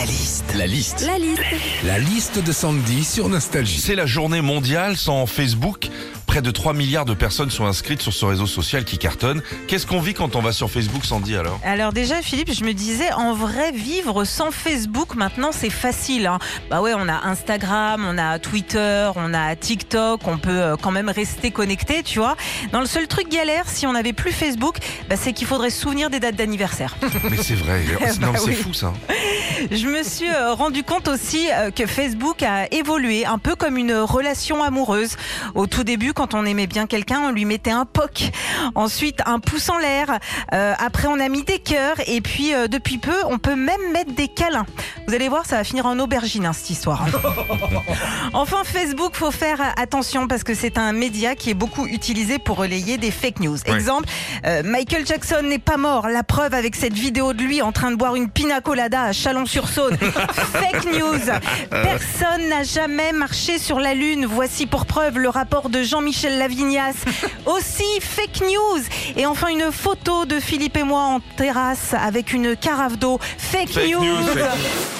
[0.00, 0.54] La liste.
[0.56, 1.00] La liste.
[1.06, 1.42] La liste.
[1.84, 3.80] La liste de Sandy sur Nostalgie.
[3.80, 5.90] C'est la journée mondiale sans Facebook.
[6.30, 9.42] Près de 3 milliards de personnes sont inscrites sur ce réseau social qui cartonne.
[9.66, 11.58] Qu'est-ce qu'on vit quand on va sur Facebook, Sandy, alors?
[11.64, 16.28] Alors déjà, Philippe, je me disais, en vrai, vivre sans Facebook, maintenant, c'est facile.
[16.28, 16.38] hein.
[16.70, 20.92] Bah ouais, on a Instagram, on a Twitter, on a TikTok, on peut euh, quand
[20.92, 22.36] même rester connecté, tu vois.
[22.70, 24.76] Dans le seul truc galère, si on n'avait plus Facebook,
[25.08, 26.94] bah, c'est qu'il faudrait se souvenir des dates d'anniversaire.
[27.28, 27.82] Mais c'est vrai.
[28.20, 28.54] non, Bah c'est oui.
[28.54, 28.92] fou, ça.
[29.68, 33.76] Je me suis euh, rendu compte aussi euh, que Facebook a évolué un peu comme
[33.76, 35.16] une relation amoureuse.
[35.56, 38.30] Au tout début, quand on aimait bien quelqu'un, on lui mettait un poc,
[38.74, 40.18] ensuite un pouce en l'air,
[40.52, 43.80] euh, après on a mis des cœurs et puis euh, depuis peu, on peut même
[43.94, 44.66] mettre des câlins.
[45.10, 47.02] Vous allez voir, ça va finir en aubergine hein, cette histoire.
[47.02, 47.08] hein.
[48.32, 52.58] enfin, Facebook, faut faire attention parce que c'est un média qui est beaucoup utilisé pour
[52.58, 53.56] relayer des fake news.
[53.66, 53.74] Ouais.
[53.74, 54.08] Exemple,
[54.46, 56.06] euh, Michael Jackson n'est pas mort.
[56.06, 59.12] La preuve avec cette vidéo de lui en train de boire une pina colada à
[59.12, 59.96] Chalon-sur-Saône.
[60.52, 61.18] Fake news.
[61.70, 64.26] Personne n'a jamais marché sur la Lune.
[64.26, 66.94] Voici pour preuve le rapport de Jean-Michel Lavignas.
[67.46, 68.80] Aussi fake news.
[69.16, 73.18] Et enfin une photo de Philippe et moi en terrasse avec une carafe d'eau.
[73.38, 74.99] Fake, Fake news, fake